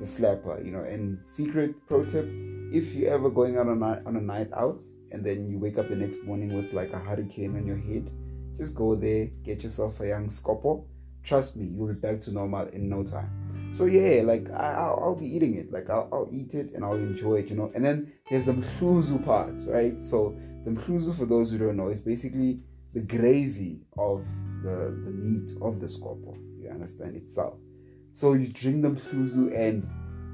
it's 0.00 0.18
a 0.18 0.22
slapper, 0.22 0.64
you 0.64 0.72
know. 0.72 0.80
And 0.82 1.18
secret 1.24 1.74
pro 1.86 2.04
tip: 2.04 2.26
if 2.72 2.94
you're 2.94 3.12
ever 3.12 3.30
going 3.30 3.58
out 3.58 3.68
on 3.68 3.82
a, 3.82 4.02
on 4.06 4.16
a 4.16 4.20
night 4.20 4.50
out 4.54 4.82
and 5.12 5.24
then 5.24 5.48
you 5.48 5.58
wake 5.58 5.78
up 5.78 5.88
the 5.88 5.96
next 5.96 6.22
morning 6.24 6.54
with 6.54 6.72
like 6.72 6.92
a 6.92 6.98
hurricane 6.98 7.56
on 7.56 7.66
your 7.66 7.78
head, 7.78 8.10
just 8.56 8.74
go 8.74 8.94
there, 8.94 9.26
get 9.42 9.62
yourself 9.62 10.00
a 10.00 10.08
young 10.08 10.28
scopo. 10.28 10.84
Trust 11.22 11.56
me, 11.56 11.66
you'll 11.66 11.88
be 11.88 11.94
back 11.94 12.20
to 12.22 12.32
normal 12.32 12.68
in 12.68 12.88
no 12.88 13.04
time. 13.04 13.72
So 13.72 13.84
yeah, 13.84 14.22
like 14.22 14.50
I, 14.50 14.88
will 14.88 15.00
I'll 15.02 15.14
be 15.14 15.26
eating 15.26 15.56
it. 15.56 15.70
Like 15.70 15.90
I'll, 15.90 16.08
I'll 16.12 16.28
eat 16.32 16.54
it 16.54 16.72
and 16.74 16.84
I'll 16.84 16.94
enjoy 16.94 17.36
it, 17.36 17.50
you 17.50 17.56
know. 17.56 17.70
And 17.74 17.84
then 17.84 18.12
there's 18.28 18.46
the 18.46 18.52
mhluzu 18.52 19.24
part, 19.24 19.54
right? 19.66 20.00
So 20.00 20.36
the 20.64 20.70
mhluzu, 20.70 21.16
for 21.16 21.26
those 21.26 21.52
who 21.52 21.58
don't 21.58 21.76
know, 21.76 21.88
is 21.88 22.02
basically 22.02 22.60
the 22.94 23.00
gravy 23.00 23.82
of 23.98 24.24
the 24.62 24.96
the 25.04 25.10
meat 25.10 25.52
of 25.60 25.80
the 25.80 25.86
scopo. 25.86 26.36
You 26.58 26.70
understand 26.70 27.16
itself. 27.16 27.58
So 28.14 28.34
you 28.34 28.48
drink 28.48 28.82
the 28.82 28.90
mhluzu 28.90 29.56
and 29.56 29.88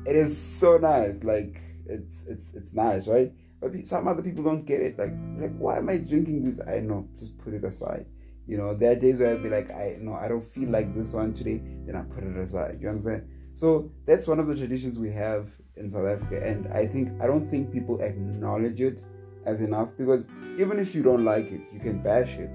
it 0.07 0.17
is 0.17 0.37
so 0.37 0.79
nice. 0.79 1.23
Like 1.25 1.61
it's 1.87 2.25
it's 2.27 2.55
it's 2.55 2.73
nice, 2.73 3.07
right? 3.09 3.33
But 3.61 3.87
some 3.87 4.07
other 4.09 4.23
people 4.23 4.45
don't 4.45 4.65
get 4.65 4.81
it. 4.81 4.99
Like 4.99 5.13
like 5.39 5.57
why 5.57 5.79
am 5.79 5.89
I 5.89 5.99
drinking 5.99 6.45
this? 6.45 6.61
I 6.67 6.81
know, 6.81 7.09
just 7.19 7.39
put 7.39 7.55
it 7.55 7.65
aside. 7.65 8.07
You 8.47 8.59
know, 8.59 8.75
there 8.75 8.93
are 8.93 8.95
days 8.95 9.19
where 9.19 9.31
I'll 9.31 9.43
be 9.43 9.49
like, 9.49 9.71
I 9.73 9.97
know 10.01 10.15
I 10.15 10.29
don't 10.29 10.45
feel 10.45 10.69
like 10.71 10.95
this 10.95 11.13
one 11.13 11.35
today, 11.35 11.61
then 11.85 11.97
I 11.97 12.03
put 12.03 12.23
it 12.23 12.37
aside. 12.37 12.79
You 12.81 12.91
understand? 12.91 13.29
So 13.55 13.91
that's 14.07 14.29
one 14.29 14.39
of 14.39 14.47
the 14.47 14.55
traditions 14.55 14.99
we 14.99 15.11
have 15.13 15.49
in 15.77 15.91
South 15.91 16.07
Africa, 16.07 16.47
and 16.47 16.69
I 16.73 16.87
think 16.87 17.11
I 17.21 17.27
don't 17.27 17.49
think 17.49 17.73
people 17.73 18.01
acknowledge 18.01 18.81
it 18.81 19.03
as 19.45 19.61
enough 19.63 19.91
because 19.97 20.25
even 20.59 20.79
if 20.79 20.95
you 20.95 21.03
don't 21.03 21.25
like 21.25 21.47
it, 21.47 21.61
you 21.73 21.81
can 21.81 22.03
bash 22.03 22.35
it 22.37 22.51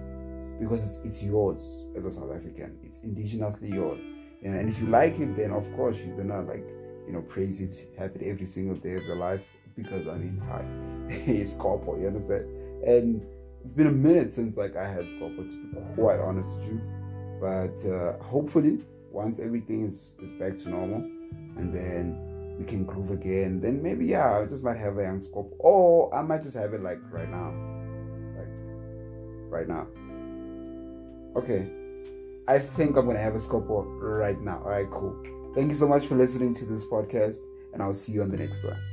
because 0.59 0.87
it's, 0.87 0.97
it's 1.05 1.23
yours 1.23 1.85
as 1.95 2.05
a 2.05 2.11
South 2.11 2.31
African. 2.31 2.77
It's 2.83 2.99
indigenously 2.99 3.73
yours, 3.73 3.99
and 4.43 4.69
if 4.69 4.79
you 4.79 4.87
like 4.87 5.19
it, 5.19 5.35
then 5.37 5.51
of 5.51 5.71
course 5.75 5.99
you're 6.03 6.17
gonna 6.17 6.41
like 6.41 6.65
you 7.05 7.13
know 7.13 7.21
praise 7.21 7.61
it, 7.61 7.75
have 7.97 8.15
it 8.15 8.23
every 8.23 8.45
single 8.45 8.75
day 8.75 8.95
of 8.95 9.03
your 9.05 9.17
life 9.17 9.41
because 9.75 10.07
I 10.07 10.17
mean, 10.17 10.41
hi, 10.47 10.65
it's 11.31 11.53
Scorpio, 11.53 11.99
you 11.99 12.07
understand? 12.07 12.45
And 12.85 13.25
it's 13.63 13.73
been 13.73 13.87
a 13.87 13.91
minute 13.91 14.33
since 14.33 14.57
like 14.57 14.75
I 14.75 14.87
had 14.87 15.11
Scorpio 15.13 15.43
to 15.43 15.67
be 15.67 15.77
quite 15.95 16.19
honest 16.19 16.49
with 16.57 16.67
you, 16.67 16.81
but 17.39 17.89
uh, 17.89 18.21
hopefully 18.23 18.85
once 19.11 19.39
everything 19.39 19.85
is, 19.85 20.15
is 20.21 20.31
back 20.33 20.57
to 20.57 20.69
normal 20.69 20.97
and 21.57 21.73
then 21.73 22.57
we 22.57 22.65
can 22.65 22.85
groove 22.85 23.11
again, 23.11 23.59
then 23.59 23.81
maybe 23.81 24.05
yeah, 24.05 24.39
I 24.39 24.45
just 24.45 24.63
might 24.63 24.77
have 24.77 24.97
a 24.97 25.03
young 25.03 25.21
scope. 25.21 25.55
Or 25.59 26.13
I 26.13 26.21
might 26.21 26.43
just 26.43 26.55
have 26.55 26.73
it 26.73 26.81
like 26.81 26.99
right 27.11 27.29
now. 27.29 27.53
Like 28.37 28.47
right 29.49 29.67
now. 29.67 29.87
Okay. 31.35 31.80
I 32.51 32.59
think 32.59 32.97
I'm 32.97 33.05
gonna 33.05 33.17
have 33.17 33.33
a 33.33 33.37
scopo 33.37 33.85
right 34.01 34.37
now. 34.41 34.57
Alright, 34.57 34.91
cool. 34.91 35.15
Thank 35.55 35.69
you 35.69 35.75
so 35.75 35.87
much 35.87 36.07
for 36.07 36.15
listening 36.15 36.53
to 36.55 36.65
this 36.65 36.85
podcast, 36.85 37.37
and 37.71 37.81
I'll 37.81 37.93
see 37.93 38.11
you 38.11 38.23
on 38.23 38.29
the 38.29 38.35
next 38.35 38.61
one. 38.65 38.90